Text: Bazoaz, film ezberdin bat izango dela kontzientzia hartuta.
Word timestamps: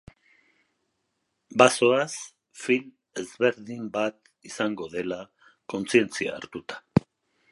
Bazoaz, 1.61 2.15
film 2.61 2.89
ezberdin 3.23 3.85
bat 3.99 4.19
izango 4.51 4.89
dela 4.97 5.19
kontzientzia 5.75 6.39
hartuta. 6.41 6.81